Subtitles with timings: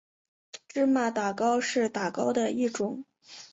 [0.67, 3.05] 芝麻打糕是打糕的一种。